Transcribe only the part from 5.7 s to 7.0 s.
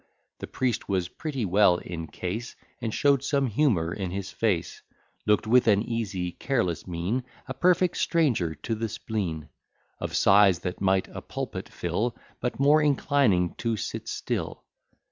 easy, careless